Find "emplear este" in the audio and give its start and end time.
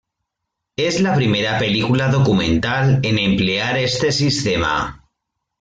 3.19-4.11